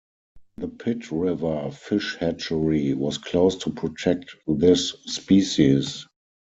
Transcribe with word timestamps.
The 0.57 0.67
Pit 0.67 1.11
River 1.11 1.69
Fish 1.69 2.15
Hatchery 2.15 2.95
was 2.95 3.19
closed 3.19 3.61
to 3.61 3.69
protect 3.69 4.35
this 4.47 4.93
species. 5.05 6.07